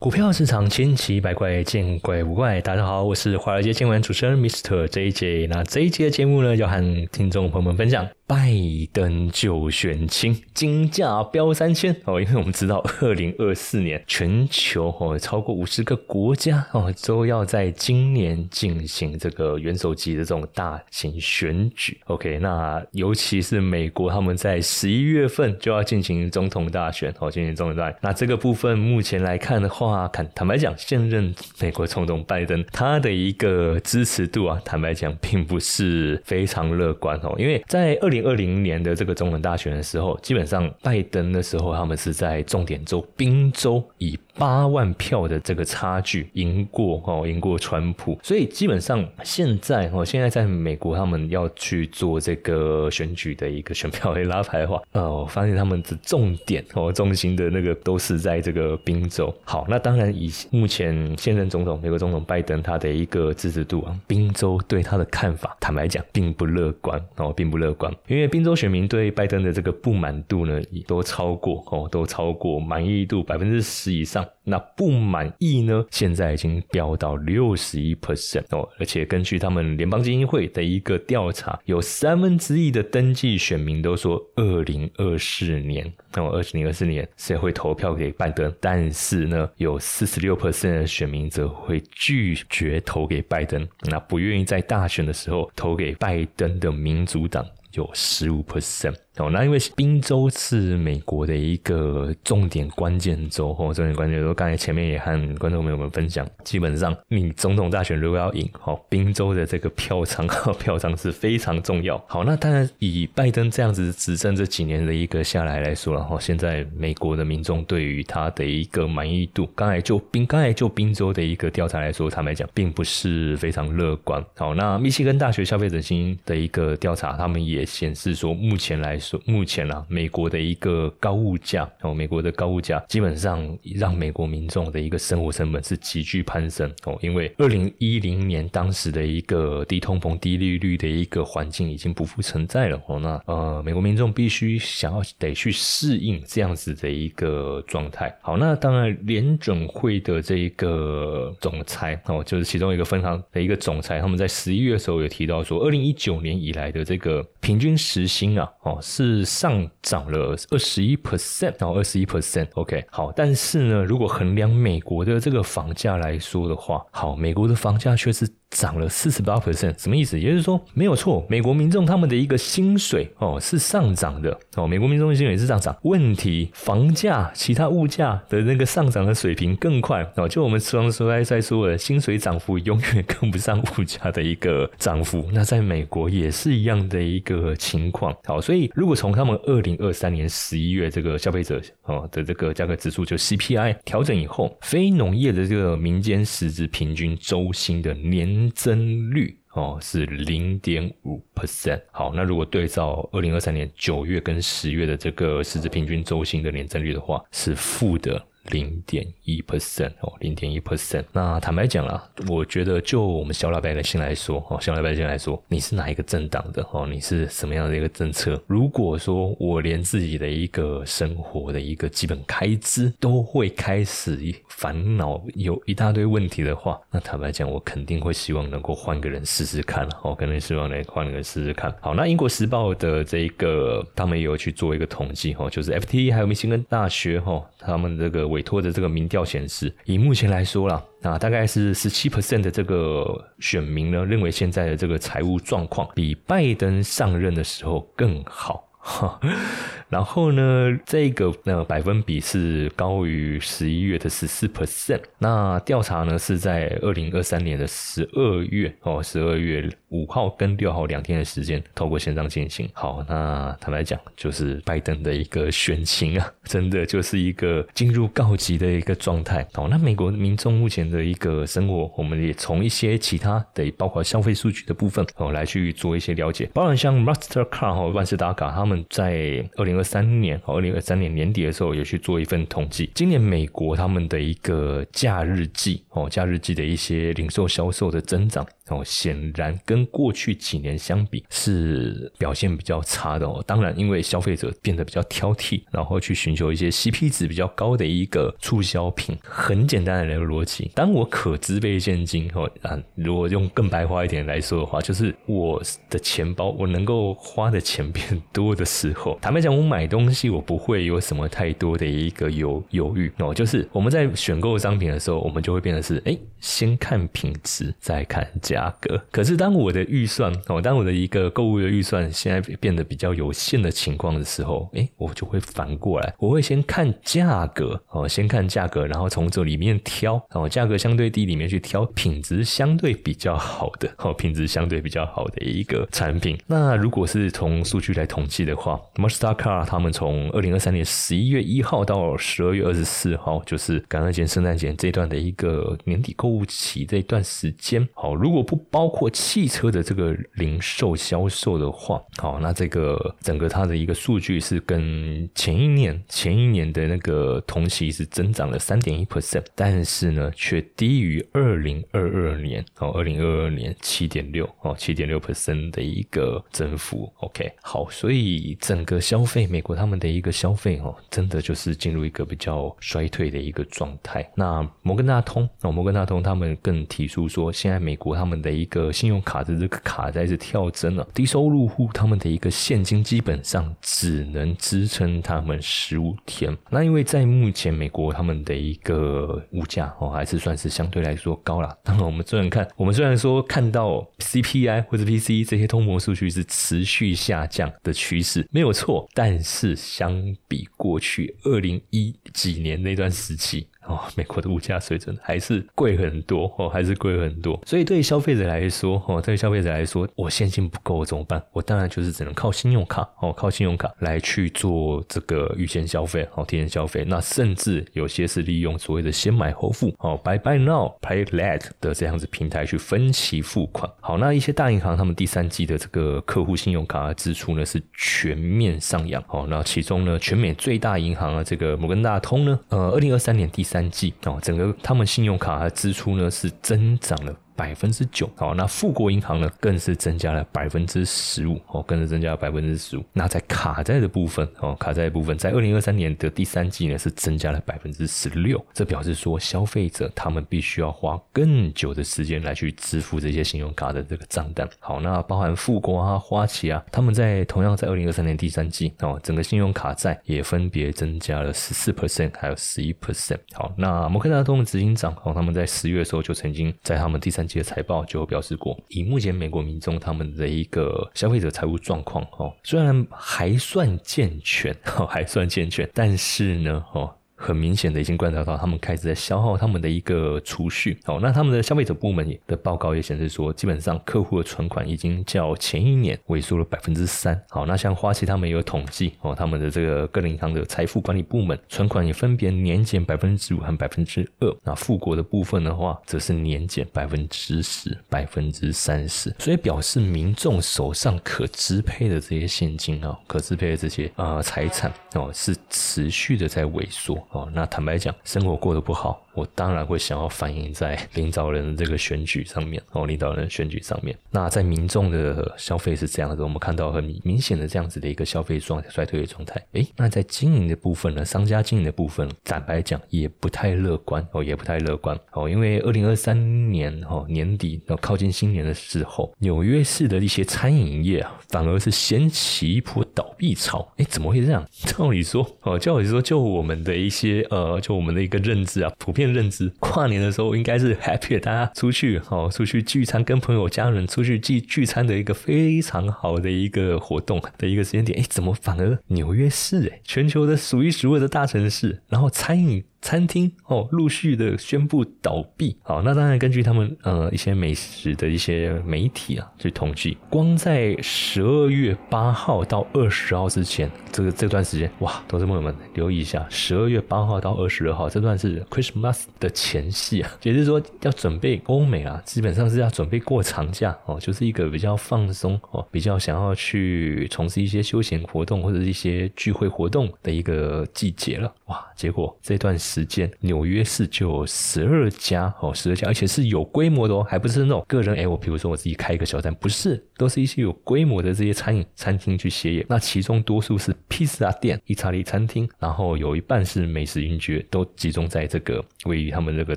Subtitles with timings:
[0.00, 2.58] 股票市场千奇百怪，见怪不怪。
[2.62, 4.86] 大家好，我是华尔街见闻主持人 Mr.
[4.86, 5.46] JJ。
[5.48, 8.08] 那这一期的节目呢，要和听众朋友们分享。
[8.30, 8.54] 拜
[8.92, 21.98] 登就选亲，金价飙三千哦，因为我们知道，二零二四年全球哦超过五十个国家哦都要在今年进行这个元首级的这种大型选举。
[22.04, 27.98] OK，那尤其是美国，他们在十一月份就要进行总统大选哦，进行总统大选。
[28.00, 38.19] 那这个部分目前来看的话，坦坦白讲，现任美国总统拜登他的一个支持度啊，坦白讲并不是非常乐观哦，因为在二零。
[38.20, 44.18] 二零年的这个总统大选的时候，基本上拜登的时候，他们是在重点州宾州以。
[44.38, 59.34] 八万票的这个差距赢过哦，赢过川普，所以基本上现在哦，现在在美国他们要去做这个选举的一个选票拉牌的话， 呃，我发现他们的重点哦，重心的那个都是在这个宾州。
[59.44, 74.24] 好，那当然以目前现任总统美国总统拜登他的一个支持度啊，宾州对他的看法，坦白讲并不乐观哦，并不乐观，因为宾州选民对拜登的这个不满度呢，都超过哦，都超过满意度百分之十以上。
[74.44, 75.84] 那不满意呢？
[75.90, 88.52] 现在已经飙到六十一 percent 哦，而且根据他们联邦基金会的一个调查，有三分之一的登记选民都说，二零二四年那我，二零二四年谁会投票给拜登？
[88.60, 98.96] 但是呢，有四十六 percent 的选民则会拒绝投给拜登，那不愿意在大选的时候投给拜登的民主党有十五 percent。
[99.20, 104.32] 哦，那因为宾州是美国的一个重点关键州，哦，重点关键州。
[104.32, 110.26] 刚才前面也和观众朋友们分享，基本上你总统大选如果要赢，哦，宾州的这个票仓
[110.58, 112.02] 票仓是非常重要。
[112.08, 124.24] 好，那当然以拜登这样子执政这几年的一个下来来说，然后现在美国的民众对于他的一个满意度，刚才就宾刚才就宾州的一个调查来说，坦白讲，并不是非常乐观。
[124.36, 129.09] 好，那密歇根大学消费者心的一个调查，他们也显示说，目前来说。
[129.24, 148.16] 目前啊，美国的一个高物价哦，美国的高物价基本上让美国民众的一个生活成本是急剧攀升哦，因为二零一零年当时的一个低通膨、低利率的一个环境已经不复存在了哦，那呃，美国民众必须想要得去适应这样子的一个状态。
[148.22, 158.99] 好，那当然联准会的这一个总裁哦，就是其中一个分行的一个总裁，他们在十一月的时候有提到说，二零一九年以来的这个平均时薪啊，哦是。
[159.00, 168.28] 是上涨了二十一 percent，然后二十一 percent，OK，好，但是呢，如果衡量美国的这个房价来说的话，好，美国的房价却是。
[168.50, 170.18] 涨了四十八 percent，什么意思？
[170.18, 175.76] 也就是说，没有错，美国民众他们的一个薪水哦是上涨的哦，美国民众的薪水是上涨。
[175.82, 180.28] 问题，房价、其他物价的那个上涨的水平更快哦。
[180.28, 185.28] 就我们常说在说的，薪水涨幅永远跟不上物价的一个涨幅。
[185.32, 188.14] 那在美国也是一样的一个情况。
[188.24, 208.24] 好，所以如果从他们二零二三年十一月这个消费者哦的这个价格指数就 CPI 调整以后，非农业的这个民间实质平均周薪的年增率哦是零点五 percent，好，那如果对照二零二三年九月跟十月的这个实质平均周薪的年增率的话，是负的。
[208.48, 211.04] 零点一 percent 哦，零点一 percent。
[211.12, 216.66] 那坦白讲啦，我觉得就我们小老百姓来说，哦，小老百姓来说，你是哪一个政党的？
[216.72, 218.42] 哦，你是什么样的一个政策？
[218.46, 224.18] 如果说我连自己的一个生活的一个基本开支都会开始
[224.48, 229.88] 烦恼，有一大堆问题的话，那坦白讲，我肯定会希望能够换个人试试看。
[230.02, 231.74] 哦，可能希望来换个人试试看。
[231.80, 238.40] 好，那英国时报的这个，他们也有去做一个统计，哦，就是 FT 还有密歇根大学，哈，他们这个委。
[238.42, 248.66] 托的这个民调显示，以目前来说啦，啊，大概是十七 percent 的这个选民呢，认为现在的这个财务状况比拜登上任的时候更好。
[248.82, 249.20] 哈，
[249.90, 255.02] 然后呢，这个呃百分比是高于十一月的十四 percent。
[255.18, 262.68] 那调查呢是在二零二三年的十二月哦，十二月五号跟六号两天的时间，透过线上进行。
[262.72, 269.46] 好，那坦白讲，就是拜登的一个选情啊， 真的就是一个进入告急的一个状态。
[269.52, 276.48] 好，那美国民众目前的一个生活，我们也从一些其他的，包括消费数据的部分哦，来去做一些了解。
[276.54, 278.84] 包含像 Mastercard 和万事达卡他们。
[278.88, 282.90] 在二零二三年，二零二三年年底的时候，有去做一份统计。
[282.94, 293.42] 今年美国他们的一个假日季哦，假日季的一些零售销售的增长哦，显然跟过去几年相比是表现比较差的哦。
[293.46, 299.16] 当然，因为消费者变得比较挑剔，然后去寻求一些 CP 值比较高的一个促销品。
[299.22, 313.34] 很简单的一个逻辑，当我可支配现金哦啊，如果用更白话一点来说的话，就是我的钱包我能够花的钱变多的时候，坦白讲，我买东西我不会有什么太多的一个犹犹豫哦。
[313.34, 319.00] 就是我们在选购商品的时候，我们就会变得是哎，先看品质，再看价价格。
[319.10, 336.38] 可是当我的预算哦，当我的一个购物的预算现在变得比较有限的情况的时候，哎，我就会反过来，我会先看价格哦，先看价格，然后从这里面挑哦，价格相对低里面去挑品质相对比较好的哦，品质相对比较好的一个产品。
[336.46, 343.40] 那如果是从数据来统计的话 m a s t e r Car 他们从二零二三年十一月一号到十二月二十四号。
[343.46, 347.88] 就是感恩节、圣诞节这段的一个年底购物期这一段时间。
[347.94, 367.10] 好，如果不包括汽车的这个零售销售的话，好，那这个整个它的一个数据是跟前一年前一年的那个同期是增长了三点一 percent，但是呢，却低于二零二二年哦，二零二二年七点六哦，七点六 percent 的一个增幅。
[367.20, 373.30] OK，好，所以整个消费美国他们的一个消费哦，真的就是进入一个比较衰退。
[373.30, 374.28] 的一个状态。
[374.34, 386.56] 那摩根大通，那摩根大通他们更提出说，现在美国他们们的一个信用卡的这个卡债是跳增了，低收入户他们的一个现金基本上只能支撑他们十五天。
[386.70, 391.76] 那因为在目前美国他们的一个物价哦，还是算是相对来说高了。
[391.82, 403.10] 当然，我们虽然看，我们虽然说看到 CPI 或者 PC 这些通膨数据是持续下降的趋势，没有错，但是相比过去二零一几年那段。
[403.10, 403.66] 时期。
[403.90, 407.60] 哦， 美国的物价水准还是贵很多哦，还是贵很多。
[407.66, 411.42] 所以对消费者来说，哦，对消费者来说，我现金不够怎么办？
[411.52, 417.04] 我当然就是只能靠信用卡哦，靠信用卡来去做这个预先消费哦，提前消费。
[417.06, 423.90] 那甚至有些是利用所谓的先买后付哦，Buy Buy Now Pay l a t 的这样子平台去分期付款。
[424.00, 429.46] 好，那一些大银行他们第三季的这个客户信用卡支出呢是全面上扬哦。
[429.48, 433.79] 那其中呢，全美最大银行啊，这个摩根大通呢，呃，二零二三年第三。
[433.80, 437.34] 三季哦，整个他们信用卡的支出呢是增长了。
[437.60, 443.04] 百分之九，好，那富国银行呢，更是增加了百分之十五，哦，更是增加了百分之十五。
[443.12, 448.64] 那在卡债的部分，哦，卡债的部分，在二零二三年的第三季呢，是增加了百分之十六。
[448.72, 454.66] 这表示说，消费者他们必须要花更久的时间来去支付这些信用卡的这个账单。
[454.78, 463.36] 好，那包含富国啊、花旗啊，他们在同样在二零二三年第三季，哦，整个信用卡债也分别增加了十四 percent，还有十一 percent。
[463.52, 467.49] 好，那摩根大通的执行长，哦，他们在十月的时候就曾经在他们第三。
[467.58, 477.14] 的财报就表示过，以目前美国民众他们的一个消费者财务状况，哦，虽然还算健全，哦，还算健全，但是呢，哦。
[477.40, 480.98] 很明显的已经观察到，他们开始在消耗他们的一个储蓄。
[481.06, 487.40] 哦，那他们的消费者部门的报告也显示说，基本上客户的存款已经较前一年萎缩了百分之三。
[487.48, 494.56] 好，那像花旗他们也有统计，哦，他们的这个个人银行的财富管理部门存款也分别年减百分之五和百分之二。
[494.62, 499.34] 那富国的部分的话，则是年减百分之十、百分之三十。
[499.38, 507.16] 所以表示民众手上可支配的这些现金啊，可支配的这些呃财产哦，是持续的在萎缩。
[507.30, 509.22] 哦，那坦白讲，生活过得不好。
[509.34, 514.16] 我当然会想要反映在领导人的这个选举上面哦，领导人选举上面。
[514.30, 519.64] 那在民众的消费是这样的，我们看到很明显的这样子的一个消费状衰退的状态。
[519.72, 533.86] 诶，那在经营的部分呢，商家经营的部分，坦白讲也不太乐观哦，也不太乐观哦，因为二零二三年哦年底要靠近新年的时候，纽约市的一些餐饮业啊，反而是掀起一波倒闭潮。
[533.98, 534.66] 诶，怎么会这样？
[534.86, 539.19] 照理说哦，照理说就我们的一些呃，就我们的一个认知啊，普遍。
[539.26, 552.84] 认知跨年的时候应该是 happy，大家出去哦，出去聚餐，跟朋友家人出去聚聚餐的一个非常好的一个活动的一个时间点，哎，怎么反而纽约市哎，全球的数一数二的大城市，然后餐饮。
[553.02, 555.76] 餐厅哦，陆续的宣布倒闭。
[555.82, 581.52] 好，那当然根据他们呃一些美食的一些媒体啊去统计，光在十二月八号到二十号之前，这个这段时间，哇，投资朋友们留意一下，十二月八号到二十二号这段是 Christmas 的前夕啊，也就是说要准备欧美啊，基本上是要准备过长假哦，就是一个比较放松哦，比较想要去从事一些休闲活动或者一些聚会活动的一个季节了。
[581.66, 592.84] 哇，结果这段时时间，纽约市就有十二家哦，十二家，而且是有规模的哦，还不是那种个人哎，我比如说我自己开一个小站，不是，都是一些有规模的这些餐饮餐厅去歇业。
[592.88, 599.76] 那其中多数是披萨店、意大利餐厅，然后有一半是美食云爵，都集中在这个位于他们这个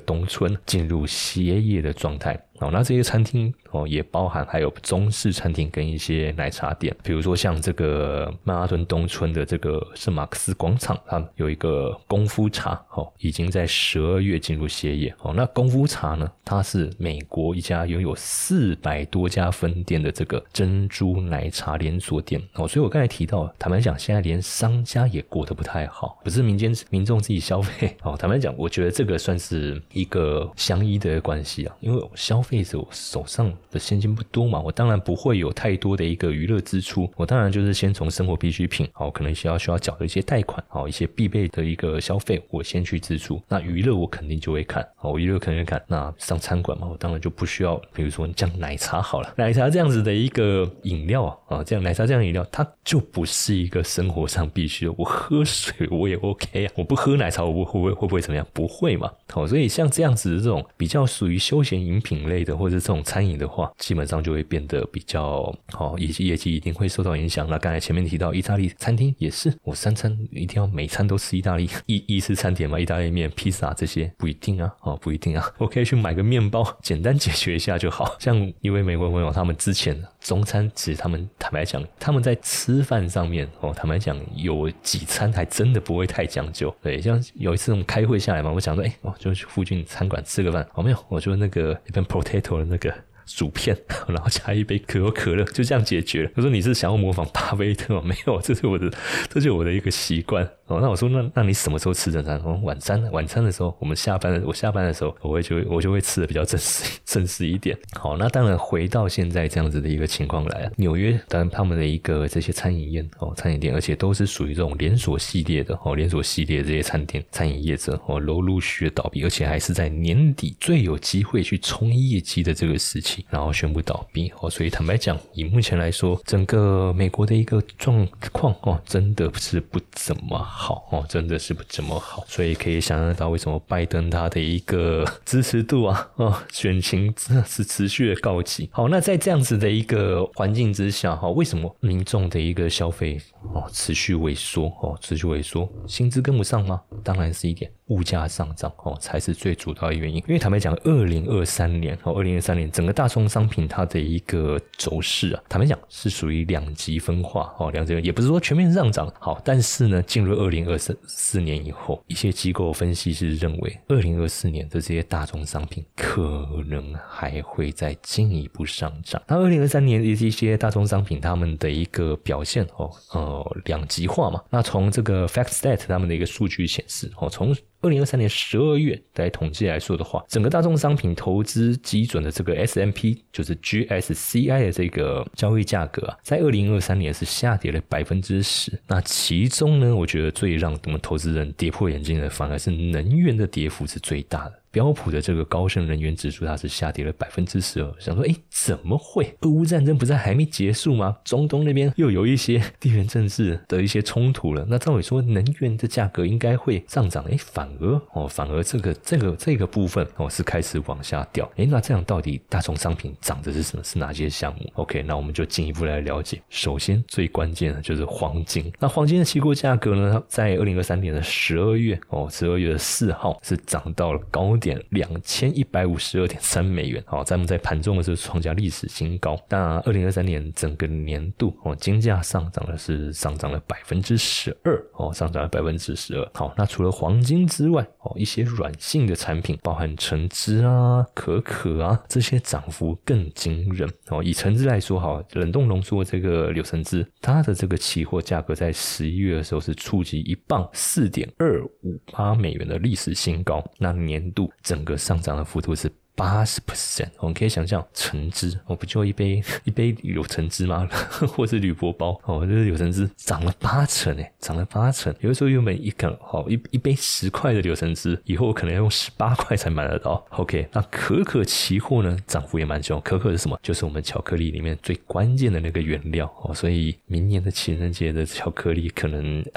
[0.00, 2.36] 东村，进入歇业的状态。
[2.60, 15.14] 哦，那这些餐厅哦，也包含还有中式餐厅跟一些奶茶店，比如说像这个曼哈顿东村的这个圣马克思广场，它有一个功夫茶，哦，已经在十二月进入歇业。
[15.22, 22.40] 哦，那功夫茶呢，它是美国一家拥有四百多家分店的这个珍珠奶茶连锁店。
[22.54, 27.96] 哦，所以我刚才提到，坦白讲，现在连商家也过得不太好，不是民间民众自己消费。
[28.02, 43.42] 哦，坦白讲，我觉得这个算是一个相依的关系啊，因为消费者手上的现金不多嘛，我当然不会有太多的一个娱乐支出，我当然就是先从生活必需品，好，可能需要需要缴的一些贷款，好，一些必备的一个消费，我先去支出。
[43.48, 45.82] 那娱乐我肯定就会看，好，娱乐肯定看。
[45.88, 54.94] 那上餐馆嘛，我当然就不需要，比如说像奶茶好了，奶茶这样子的一个饮料啊，啊，这样奶茶这样饮料，它就不是一个生活上必须的。
[54.98, 58.46] 我喝水我也 OK 啊，我不喝奶茶，我会不会会不会怎么样？
[58.52, 67.48] 不会嘛，好，所以像这样子的这种比较属于休闲饮品类类的，或者是这种餐饮的话，基本上就会变得比较好，业绩业绩一定会受到影响。
[67.48, 78.16] 那刚才前面提到意大利餐厅也是，我三餐一定要每餐都吃意大利意意式餐点嘛，意大利面、披萨这些不一定啊，哦不一定啊，我可以去买个面包，简单解决一下就好。
[78.18, 86.74] 像一位美国朋友，他们之前中餐其实他们坦白讲，他们在吃饭上面哦，坦白讲有几餐还真的不会太讲究。
[86.82, 92.92] 对，像有一次我们开会下来嘛，我想说，哎，哦就去附近餐馆吃个饭，哦没有，我就那个一份 potato 的那个。
[93.26, 93.74] 薯片，
[94.06, 96.30] 然后加一杯可口可乐，就这样解决了。
[96.36, 98.90] 他说：“你是想要模仿巴菲特吗？”没有，这是我的，
[99.30, 100.46] 这就是我的一个习惯。
[100.66, 102.40] 哦，那我说，那那你什么时候吃正餐？
[102.42, 107.76] 哦，晚餐，晚餐的时候，我们下班的，我下班的时候，我会就我就会吃的比较正式， 正式一点。
[107.92, 124.48] 好，那当然回到现在这样子的一个情况来，纽约当然他们的一个这些餐饮业哦，餐饮店，而且都是属于这种连锁系列的哦，连锁系列这些餐厅餐饮业者哦，都陆续的倒闭，而且还是在年底最有机会去冲业绩的这个时期，然后宣布倒闭哦。
[124.48, 131.34] 所以坦白讲，以目前来说，整个美国的一个状况哦，真的是不怎么好哦，真的。
[131.44, 138.70] 是不怎么好，所以可以想象到为什么拜登他的一个支持度啊，哦，选情真的是持续的告急。
[138.72, 143.20] 好，那在这样子的一个环境之下，哈，为什么民众的一个消费
[143.52, 146.80] 哦持续萎缩哦，持续萎缩，薪资跟不上吗？
[147.02, 147.70] 当然是一点。
[147.88, 150.16] 物价上涨哦，才是最主要的原因。
[150.26, 169.20] 因为坦白讲，二零二三年哦，二零二三年整个大宗商品它的一个走势啊，坦白讲是属于两极分化哦，两极也不是说全面上涨好，但是呢，进入二零二四四年以后，一些机构分析师认为，二零二四年的这些大宗商品可能还会再进一步上涨。
[169.26, 174.42] 那二零二三年的一些大宗商品他们的一个表现哦，呃，两极化嘛。
[174.50, 188.72] 那从这个 FactSet 他们的一个数据显示哦，从二零二三年十二月来统计来说的话，整个大众商品投资基准的这个 S M P 就是 G S C I 的这个交易价格啊，在二零二三年是下跌了百分之十。
[188.86, 194.54] 那其中呢，我觉得最让我们投资人跌破眼镜的，反而是能源的跌幅是最大的。
[194.74, 197.94] 标普的这个高盛能源指数，它是下跌了百分之十二。
[198.00, 199.32] 想说，哎，怎么会？
[199.42, 201.16] 俄乌战争不是还没结束吗？
[201.24, 204.66] 中东那边又有一些 地缘政治的一些冲突了。
[204.68, 211.48] 那照理说，能源的价格应该会上涨，哎，反而哦，反而这个这个这个部分哦是开始往下掉。
[211.54, 213.84] 哎，那这样到底大宗商品涨的是什么？
[213.84, 216.42] 是哪些项目？OK，那我们就进一步来了解。
[216.48, 218.72] 首先，最关键的就是黄金。
[218.80, 224.58] 那黄金的期货价格呢，在二零二三年的十二月哦，十二月的四号是涨到了高。
[224.64, 229.38] 点两千一百五十二点三美元，好，咱们在盘中的时候创下历史新高。
[229.50, 236.26] 那二零二三年整个年度哦，金价上涨的是上涨了百分之十二哦，上涨了百分之十二。
[236.32, 244.24] 好，那除了黄金之外哦，一些软性的产品，包含橙汁啊、可可啊这些涨幅更惊人哦。
[244.24, 253.62] 以橙汁来说，好，冷冻浓缩这个柳橙汁，它的这个期货价格在十一月的时候是触及一磅四点二五八美元的历史新高。
[253.78, 260.88] 那年度整个上涨的幅度是八十 percent，我们可以想象橙汁，我不就一杯 一杯柳橙汁吗？
[261.28, 265.14] 或是铝箔包，哦，这是柳橙汁涨了八成诶，涨了八成。
[265.20, 270.24] 有的时候原本一个好一一杯十块的柳橙汁，以后可能要用十八块才买得到。
[270.30, 273.00] OK，那可可期货呢，涨幅也蛮凶。
[273.00, 273.58] 可可是什么？
[273.62, 276.54] 就是我们巧克力里面最关键的那个原料哦。
[276.54, 279.44] 所以明年的情人节的巧克力可能。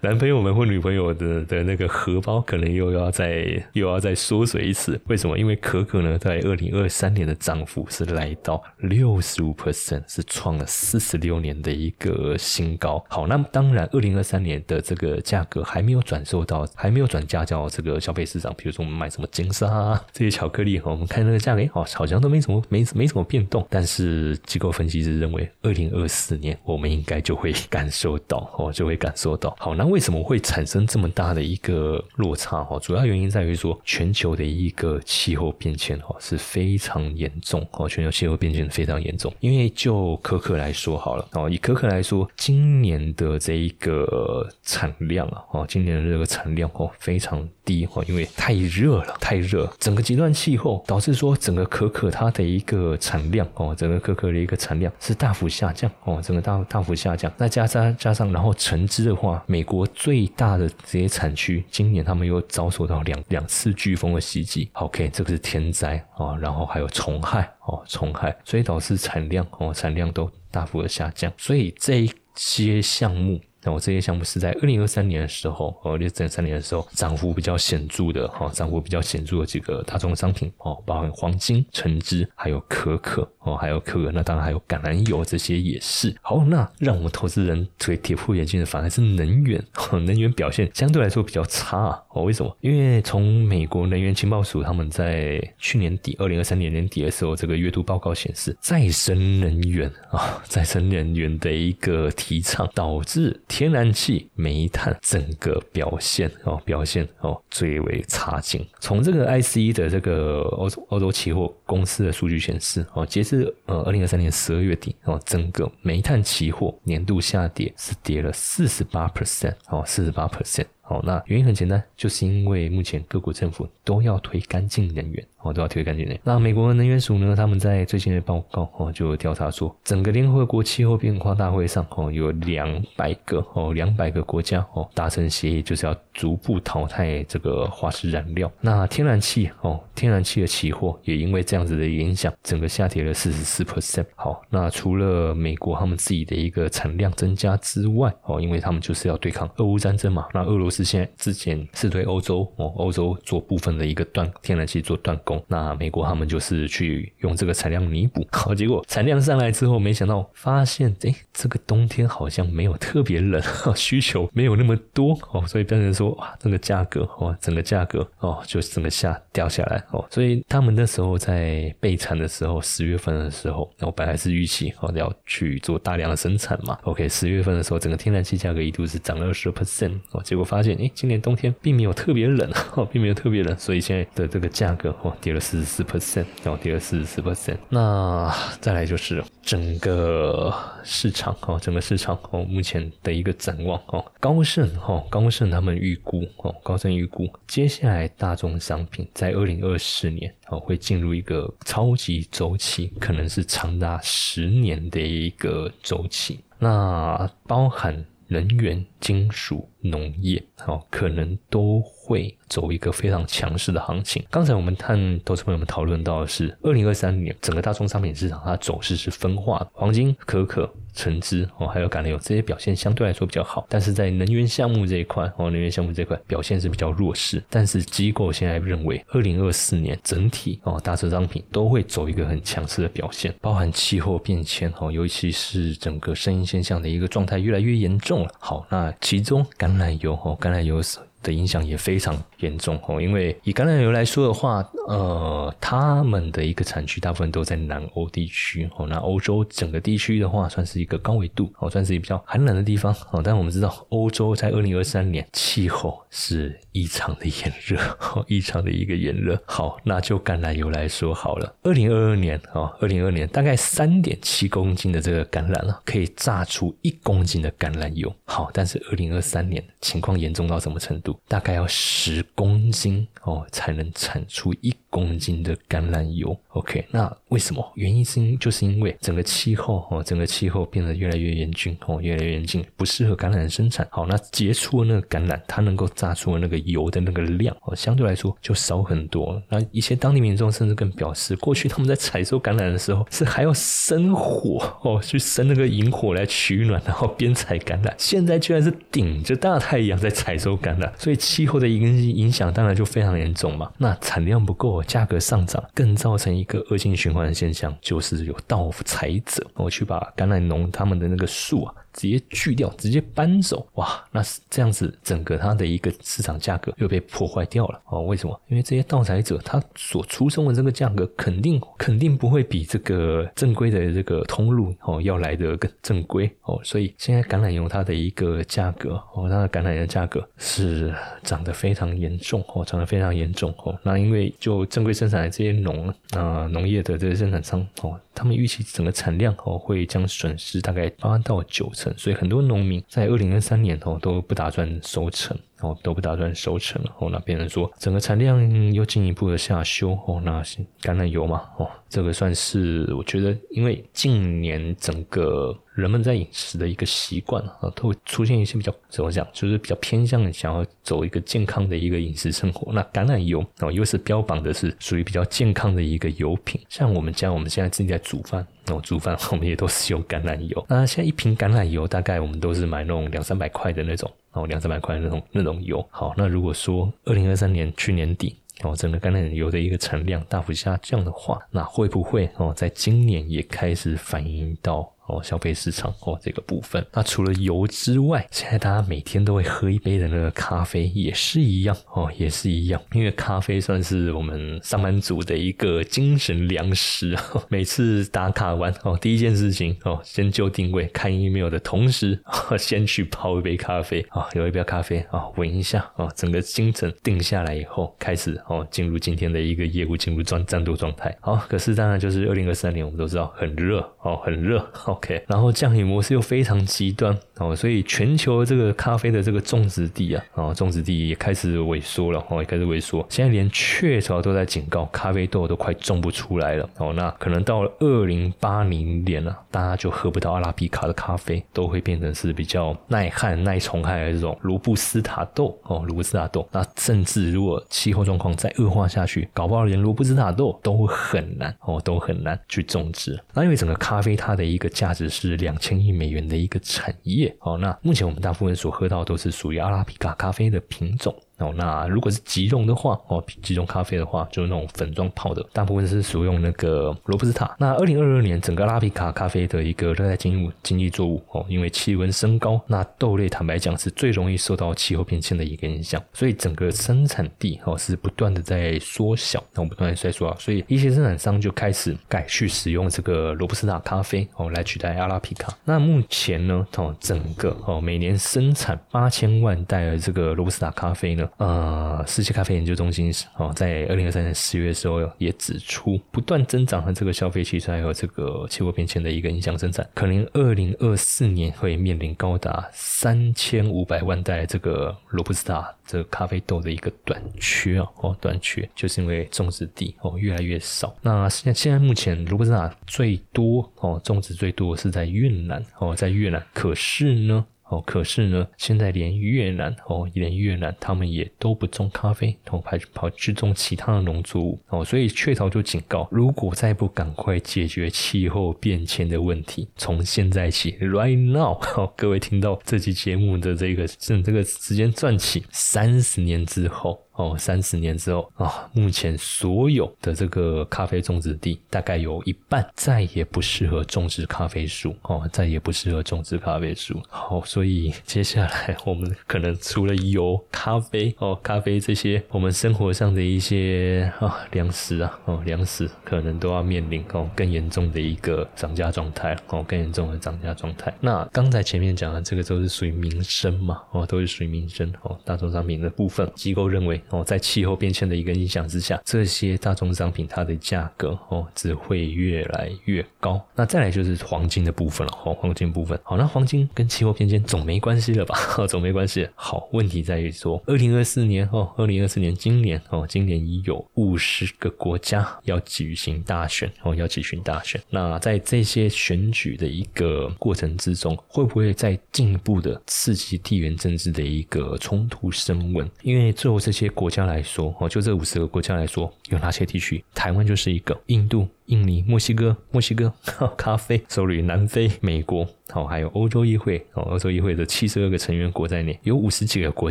[0.00, 5.00] 男朋友们或女朋友的的那个荷包可能又要再又要再缩水一次。
[5.08, 5.38] 为什么？
[5.38, 13.04] 因为可可呢，在二零二三年的涨幅是来到六十五 percent，是创了四十六年的一个新高。
[13.08, 18.54] 好，那当然，二零二三年的这个价格还没有转售到，还没有转嫁到这个消费市场。
[18.56, 23.66] 比如说，我们买什么金沙啊 这些巧克力，我们看那个价格，哦，好像都没什么没没什么变动。
[23.68, 29.54] 但是机构分析师认为，二零二四年我们应该就会感受到，哦，就会感受到。
[29.58, 32.62] 好，那为什么会产生这么大的一个落差？
[32.62, 37.66] 哈，主要原因在于说，全球的一个气候变迁，哈，是非常严重。
[37.72, 39.32] 哦，全球气候变迁非常严重。
[39.40, 47.88] 因为就可可来说好了，哦，以可可来说，今年的这一个产量啊，哦，今年的这个产量哦，非常低。
[47.94, 55.90] 哦，因为太热了，太热，整个极端气候导致说，整个可可它的一个产量，哦，整个可可的一个产量是大幅下降。
[56.04, 57.32] 哦，整个大大幅下降。
[57.38, 64.68] 那加上加上，然后橙汁的话，美国最大的这些产区，今年他们又遭受到两两次飓风的袭击。
[64.72, 71.32] 好 OK，这个是天灾哦，然后还有虫害哦，虫害，所以导致产量哦，产量都大幅的下降。
[71.38, 73.40] 所以这一些项目。
[73.60, 86.14] 那我这些项目是在二零二三年的时候，哦，二零二三年的时候涨幅比较显著的，哈，涨幅比较显著的几个大宗商品，哦，包含黄金、橙汁，还有可可，哦，还有可可，那当然还有橄榄油，这些也是。
[86.20, 89.62] 好，那让我们投资人以跌破眼镜的反而是能源，
[90.04, 92.56] 能源表现相对来说比较差，哦，为什么？
[92.60, 103.40] 因为从美国能源情报署他们在去年底二零二三年年底的时候，这个月度报告显示，再生能源啊，再生能源的一个提倡导致。
[103.48, 108.64] 天然气、煤炭整个表现哦，表现哦最为差劲。
[108.80, 120.66] 从这个 IC 的这个欧洲欧洲期货公司的数据显示哦，截至呃二零二三年十二月底哦，整个煤炭期货年度下跌是跌了四十八 percent 哦，四十八 percent。
[120.80, 126.20] 好，那原因很简单，就是因为目前各国政府都要推干净能源，哦，都要推干净能源。
[126.24, 138.50] 那美国能源署呢，他们在最新的报告哦，就调查说，整个联合国气候变化大会上哦，有两百个哦，两百个国家哦达成协议，就是要逐步淘汰这个化石燃料。
[138.60, 144.06] 那天然气哦，天然气的期货也因为这样子的影响，整个下跌了四十四 percent。
[144.16, 150.78] 好，那除了美国他们自己的一个产量增加之外，哦，因为他们就是要对抗俄乌战争嘛，那俄罗斯。
[150.88, 163.42] 现在之前是对欧洲哦，欧洲做部分的一个断天然气做断供，那美国他们就是去用这个产量弥补，好，结果产量上来之后，没想到发现，哎，这个冬天好像没有特别冷，
[163.76, 165.18] 需求没有那么多。
[165.32, 169.84] 哦，所以变成说哇，这个价格哦，整个价格哦，就整个下掉下来。
[169.90, 180.78] 哦，所以他们那时候在备产的时候，十月份的时候，那我本来是预期哦要去做大量的生产嘛，OK，十月份的时候，整个天然气价格一度是涨了二十 percent 哦，结果发现。
[180.78, 187.58] 哎，今年冬天并没有特别冷 哦，并没有特别冷，所以现在的这个价格哦跌了四十四 percent，然后跌了四十四 percent。
[187.68, 190.54] 那再来就是整个
[190.84, 208.04] 市场哦，整个市场哦，目前的一个展望哦，高盛哦，高盛他们预估哦，高盛预估接下来大众商品在二零二四年哦会进入一个超级周期，可能是长达十年的一个周期，那包含。
[208.28, 214.24] 能源、金属、农业，哦，可能都会走一个非常强势的行情。
[214.30, 220.72] 刚才我们看投资朋友们讨论到的是，二零二三年整个大宗商品市场它走势是分化的，黄金、可可。
[220.98, 227.40] 橙汁哦，还有橄榄油这些表现相对来说比较好，但是在能源项目这一块哦，能源项目这块表现是比较弱势。
[227.48, 238.30] 但是机构现在认为，二零二四年整体哦，大宗商品都会走一个很强势的表现，包含气候变迁哦，尤其是整个声音现象的一个状态越来越严重了。
[238.40, 240.98] 好，那其中橄榄油哦，橄榄油是。
[241.28, 253.20] 的影响也非常严重哦，因为以橄榄油来说的话，呃，他们的一个产区大部分都在南欧地区哦，那欧洲整个地区的话，算是一个高纬度哦，算是一个比较寒冷的地方哦。
[253.22, 257.78] 但我们知道，欧洲在二零二三年气候是异常的炎热，
[258.26, 259.38] 异常的一个炎热。
[259.44, 268.10] 好，那就橄榄油来说好了，二零二二年哦，二零二二年大概三点七公斤的这个橄榄啊，可以榨出一公斤的橄榄油。
[268.24, 271.17] 好，但是二零二三年情况严重到什么程度？
[271.26, 276.38] 大概要十公斤哦，才能产出一公斤的橄榄油。
[276.50, 277.72] OK，那为什么？
[277.74, 283.86] 原因是因就是因为整个气候哦，整个气候变得越来越严峻哦，越来越严峻，不适合橄榄生产。
[283.90, 289.40] 好，那结出的那个橄榄，它能够榨出的那个油的那个量哦，相对来说就少很多。
[289.48, 297.92] 那一些当地民众甚至更表示，过去他们在采收橄榄的时候，是还要生火哦，去生那个引火来取暖，然后边采橄榄。
[297.98, 303.70] 现在居然是顶着大太阳在采收橄榄，所以气候的影影响当然就非常严重嘛。
[303.78, 311.74] 那产量不够，价格上涨，更造成一个恶性循环的现象，就是有盗采者我去把橄榄农他们的那个树啊。
[311.92, 318.02] 直接锯掉，直接搬走，哇，那是这样子，整个它的一个市场价格又被破坏掉了哦。
[318.02, 318.40] 为什么？
[318.48, 326.60] 因为这些盗采者他所出生的这个价格，肯定肯定不会比这个正规的这个通路哦要来的更正规哦。
[326.62, 333.78] 所以现在橄榄油它的一个价格哦，它的橄榄油价格是涨得非常严重哦，涨得非常严重哦。
[333.82, 341.92] 那因为就正规生产的这些农啊农业的这些生产商哦，他们预期整个产量哦会将损失大概八到九成。
[341.96, 350.42] 所以很多农民在二零二三年哦都不打算收成哦都不打算收成哦那变成说整个产量又进一步的下修哦那
[350.80, 368.46] 橄榄油嘛哦这个算是我觉得因为近年整个人们在饮食的一个习惯啊都会出现一些比较怎么讲就是比较偏向想要走一个健康的一个饮食生活那橄榄油哦又是标榜的是属于比较健康的一个油品像我们家我们现在自己在煮饭。
[368.68, 370.66] 那种煮饭我们也都是用橄榄油。
[370.68, 375.84] 那现在一瓶橄榄油大概我们都是买那种两三百块的那种，哦，两三百块那种那种油。
[375.90, 384.92] 好，那如果说二零二三年去年底哦，整个橄榄油的一个产量大幅下降的话，那会不会哦，在今年也开始反映到？
[385.08, 386.84] 哦，消费市场哦，这个部分。
[386.92, 392.80] 那除了油之外，现在大家每天都会喝一杯的那个咖啡也是一样哦，也是一样。
[392.92, 397.16] 因为咖啡算是我们上班族的一个精神粮食。
[397.48, 402.22] 每次打卡完哦，第一件事情哦，先就定位看 email 的同时，
[402.58, 411.16] 先去泡一杯咖啡啊，有一杯咖啡啊，闻一下啊，整个精神定下来以后，开始哦，进入今天的一个业务，进入战战斗状态。
[411.20, 414.97] 好，可是当然就是二零二三年，我们都知道很热哦，很热哦。
[414.98, 423.06] OK，然后降雨模式又非常极端哦，所以全球这个咖啡的这个种植地啊，哦，种植地也开始萎缩了哦，也开始萎缩。
[423.08, 426.92] 现在连雀巢都在警告，咖啡豆都快种不出来了哦。
[426.94, 436.46] 那可能到了二零八零年了，大家就喝不到阿拉比卡的咖啡，都会变成是比较耐旱、耐虫害的这种罗布斯塔豆哦，罗布斯塔豆。
[436.50, 443.16] 那甚至如果气候状况再恶化下去，搞不好连罗布斯塔豆都很难哦，都很难去种植。
[443.32, 444.87] 那因为整个咖啡它的一个价。
[444.88, 447.36] 价值是两千亿美元的一个产业。
[447.40, 451.14] 好，那目前我们大部分所喝到都是属于阿拉比卡咖啡的品种。
[451.38, 457.54] 哦，那如果是即溶的话，哦，即溶咖啡的话，就是那种粉状泡的，大部分是使用那个罗布斯塔。
[457.58, 475.56] 那二零二二年，整个拉比卡咖啡的一个热带经物经济作物，哦，因为气温升高，那豆类坦白讲是最容易受到气候变迁的一个影响，所以整个生产地哦是不断的在缩小，那我不断的在缩小，所以一些生产商就开始改去使用这个罗布斯塔咖啡哦来取代阿拉比卡。
[475.64, 481.27] 那目前呢，哦，整个哦每年生产八千万袋的这个罗布斯塔咖啡呢。
[481.36, 500.94] 呃，世界咖啡研究中心哦，在二零二三年十月的时候也指出，不断增长的这个消费汽车还有这个气候变迁的一个影响生产，可能二零二四年会面临高达三千五百万袋这个罗布斯塔这个咖啡豆的一个短缺啊，哦，短缺就是因为种植地哦越来越少。
[501.02, 507.46] 那现现在目前罗布斯塔最多哦种植最多是在越南哦，在越南，可是呢？
[507.68, 526.98] 哦，可是呢，现在连越南哦，连越南他们也都不种咖啡，哦，还跑去种其他的农作物哦，所以雀巢就警告，如果再不赶快解决气候变迁的问题，从现在起，right now，哦，各位听到这期节目的这个趁这个时间转起，三十年之后。
[527.18, 537.02] 哦，三十年之后啊，目前所有的这个咖啡种植地大概有一半再也不适合种植咖啡树哦，再也不适合种植咖啡树。
[537.08, 550.94] 好，所以接下来我们可能除了油、咖啡哦，咖啡这些我们生活上的一些啊粮食啊哦粮食，可能都要面临哦更严重的一个涨价状态哦，更严重的涨价状态。
[551.00, 557.02] 那刚才前面讲的这个都是属于民生嘛哦，都是属于民生哦，大宗商品的部分，机构认为。
[557.10, 563.40] 哦，在气候变迁的一个影响之下，这些大宗商品它的价格哦只会越来越高。
[563.54, 565.98] 那再来就是黄金的部分了，哦，黄金部分。
[566.02, 568.36] 好，那黄金跟气候变迁总没关系了吧？
[568.68, 569.28] 总没关系。
[569.34, 577.80] 好，问题在于说，二零二四年哦，二零二四年今年哦，今年已有五十个国家要举行大选哦，要举行大选。
[577.90, 585.88] 那在这些选举的一个过程之中，会不会再进一步的刺激地缘政治的一个冲突升温？
[586.02, 590.04] 因为最后这些国家来说，哦，就这五十个国家来说，有哪些地区？
[590.12, 591.46] 台湾就是一个，印度。
[591.66, 593.12] 印尼、墨西哥、墨西哥、
[593.54, 599.90] 咖啡、手里南非、美国，好，还有欧洲议会，哦，欧洲议会的七十二个成员国在内，有五十几个国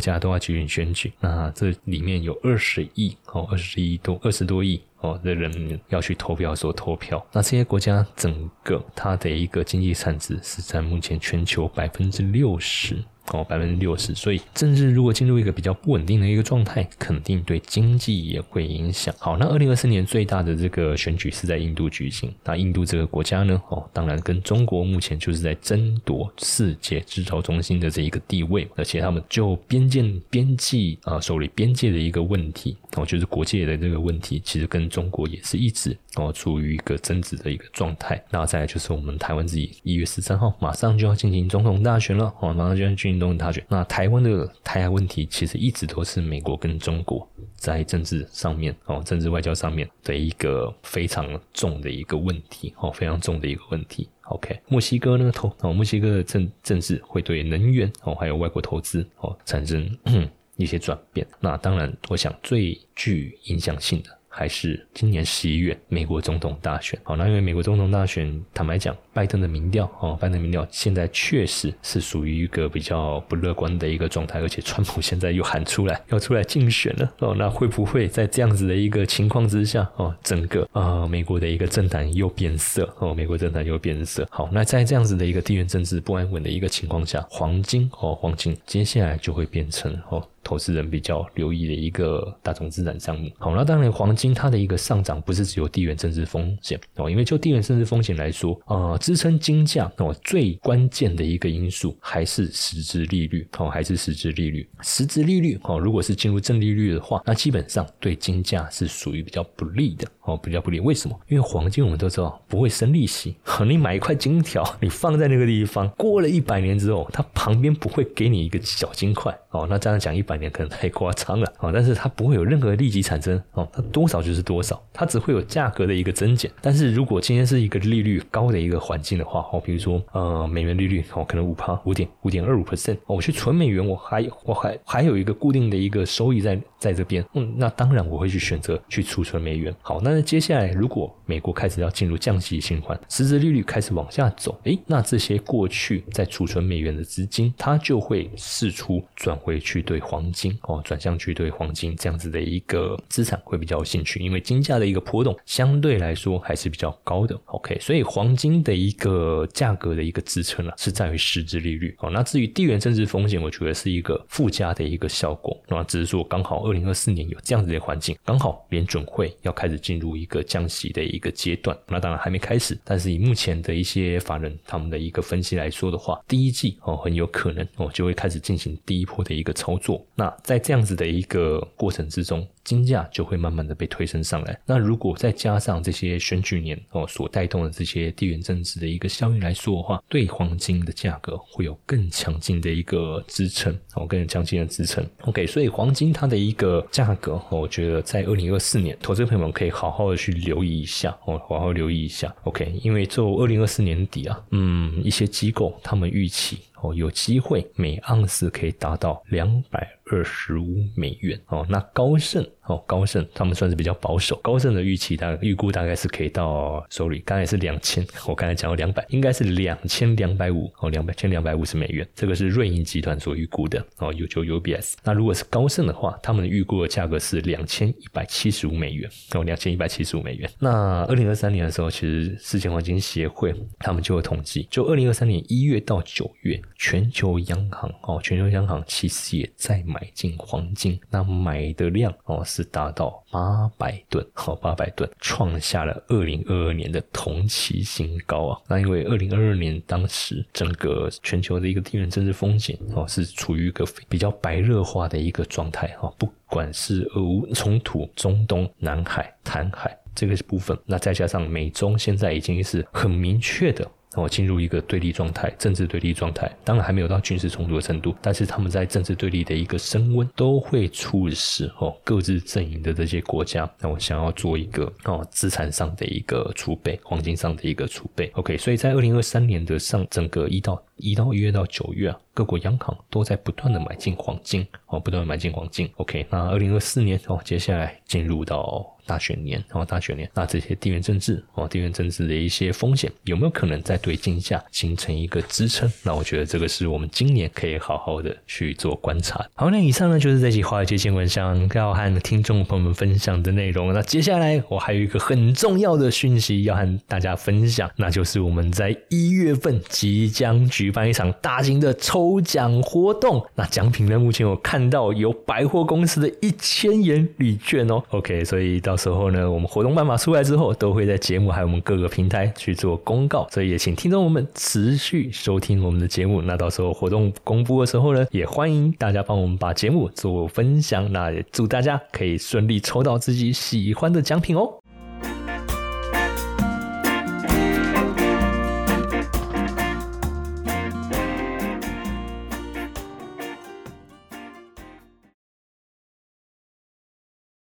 [0.00, 1.12] 家都要举行选举。
[1.20, 7.24] 那这里面有二十亿，哦，二十亿多，二十多亿，哦的人要去投票所投票。
[7.32, 12.96] 那这些国家整个它的一个经济产值是在目前全球百分之六十。
[13.32, 19.14] 哦，百分之六十，所以政治如果进入一个比较不稳定的一个状态，肯定对经济也会影响。
[19.18, 22.32] 好，那二零二四年最大的这个选举是在印度举行。
[22.44, 38.22] 那印度这个国家呢，哦，当然跟中国目前就是在争夺世界制造中心的这一个地位，而且他们就边界边际啊手里边界的一个问题，哦，就是国界的这个问题，其实跟中国也是一直哦处于一个争执的一个状态。
[38.30, 43.17] 那再来就是我们台湾自己一月十三号马上就要进行总统大选了，哦，马上就要进。
[43.18, 54.08] 东大选，那台湾的台海问题其实一直都是美国跟中国在政治上面哦，政治外交上面的一个非常重的一个问题哦，非常重的一个问题。
[54.22, 59.88] OK，墨西哥呢投哦，墨西哥的政政治会对能源哦，还有外国投资哦产生
[60.56, 61.26] 一些转变。
[61.40, 64.10] 那当然，我想最具影响性的。
[64.30, 90.24] 还是今年十一月美国总统大选，好，那因为美国总统大选，坦白讲，拜登的民调，哦，拜登民调现在确实是属于一个比较不乐观的一个状态，而且川普现在又喊出来要出来竞选了，哦，那会不会在这样子的一个情况之下，哦，整个啊美国的一个政坛又变色，哦，美国政坛又变色，好，那在这样子的一个地缘政治不安稳的一个情况下，黄金，哦，黄金接下来就会变成，哦。
[90.44, 93.30] 投资人比较留意的一个大宗资产项目。
[93.38, 104.68] 好，那当然黄金它的一个上涨不是只有地缘政治风险哦，因为就地缘政治风险来说，呃，支撑金价哦最关键的一个因素还是实质利率哦，还是实质利率。
[104.82, 110.80] 实质利率哦，如果是进入正利率的话，那基本上对金价是属于比较不利的哦，比较不利。
[110.80, 111.18] 为什么？
[111.28, 119.66] 因为黄金我们都知道不会生利息， 你买一块金条，你放在那个地方，过了一百年之后，它旁边不会给你一个小金块哦。
[119.70, 120.48] 那这样讲一百年。
[120.50, 121.70] 可能太夸张了啊！
[121.72, 126.50] 但是它不会有任何立即产生哦，它多少就是多少，它只会有价格的一个增减。
[126.62, 139.72] 但是如果今天是一个利率高的一个环境的话，哦，比如说呃美元利率哦，可能五趴五点五点二五 percent，我去存美元，我还我还还有一个固定的一个收益在在这边，嗯，那当然我会去选择去储存美元。
[139.82, 150.32] 好，那那接下来如果美国开始要进入降息循环，实质利率开始往下走，诶，那这些过去在储存美元的资金，它就会释出转回去对黄。
[150.32, 157.36] 金哦，转向去对黄金这样子的一个资产会比较有兴趣，因为金价的一个波动相对来说还是比较高的。
[157.46, 161.94] OK，所以黄金的一个价格的一个支撑啊，是在于实质利率。
[162.00, 165.56] 哦，那至于地缘政治风险，我觉得是一个附加的一个效果。
[165.68, 171.76] 那只是说刚好二零二四年有这样子的环境，刚好联准会要开始进入一个降息的一个阶段。
[171.86, 180.04] 那当然还没开始，但是以目前的一些法人他们的一个分析来说的话，第一季哦很有可能哦就会开始进行第一波的一个操作。
[180.14, 182.46] 那在这样子的一个过程之中。
[182.68, 184.60] 金价就会慢慢的被推升上来。
[184.66, 195.02] 那如果再加上这些选举年哦所带动的这些地缘政治的一个效应来说的话，对黄金的价格会有更强劲的一个支撑哦，更强劲的支撑。
[195.22, 202.34] OK，所以黄金它的一个价格，我觉得在二零二四年，投资朋友们可以好好的去留意一下哦，好好留意一下。
[202.44, 212.46] OK，因为就二零二四年底啊，嗯，一些机构他们预期哦有机会每盎司可以达到两百二十五美元哦，那高盛。
[212.68, 224.96] 哦，高盛他们算是比较保守，高盛的预期大概预估大概是可以到手里，刚才是两千，我刚才讲了两百，应该是两千两百五哦，两百千两百五十美元，这个是瑞银集团所预估的哦，有就 UBS。
[225.02, 230.50] 那如果是高盛的话，他们预估的价格是两千一百七十五美元哦，两千一百七十五美元。
[230.58, 242.44] 那二零二三年的时候，其实世界黄金协会他们就有统计，就二零二三年一月到九月，全球央行哦，全球央行其实也在买进黄金，那买的量哦。
[242.57, 248.60] 是是达到八百吨，好，八百吨，创下了二零二二年的同期新高啊。
[248.66, 263.88] 那因为二零二二年当时整个全球的一个地缘政治风险哦，是处于一个比较白热化的一个状态哈，不管是俄乌冲突、中东、南海、台海这个部分，那再加上美中现在已经是很明确的。
[264.14, 278.30] 哦，进入一个对立状态，政治对立状态，当然还没有到军事冲突的程度，但是他们在政治对立的一个升温，都会促使哦各自阵营的这些国家，那我想要做一个哦资产上的一个储备，黄金上的一个储备。
[278.34, 285.88] OK，所以在二零二三年的上整个一到一到一月到九月啊，各国央行都在不断的买进黄金，哦，不断的买进黄金。
[285.96, 288.94] OK，那二零二四年哦，接下来进入到。
[289.08, 295.90] 大选年，然后大选年，那这些地缘政治哦，地缘政治的一些风险有没有可能在对金价形成一个支撑？
[296.02, 299.42] 那我觉得这个是我们今年可以好好的去做观察。
[299.54, 303.94] 好，那以上呢就是这期华尔街见闻想要和听众朋友们分享的内容。
[303.94, 313.42] 那接下来我还有一个很重要的讯息要和大家分享，那就是我们在一月份即将举办一场大型的抽奖活动。
[313.54, 318.02] 那奖品呢，目前我看到有百货公司的一千元礼券哦。
[318.10, 326.42] OK，所以到时候呢，我们活动办法出来之后，都会在节目还有我们各个平台去做公告，所以也请听众们持续收听我们的节目。
[326.42, 331.10] 那到时候活动公布的时候呢，也欢迎大家帮我们把节目做分享。
[331.12, 334.68] 那也祝大家可以顺利抽到自己喜欢的奖品哦。